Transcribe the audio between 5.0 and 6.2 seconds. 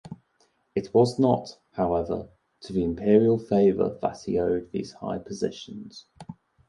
positions.